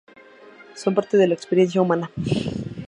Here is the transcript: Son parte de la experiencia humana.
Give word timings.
Son 0.73 0.95
parte 0.95 1.15
de 1.15 1.27
la 1.27 1.35
experiencia 1.35 1.79
humana. 1.79 2.09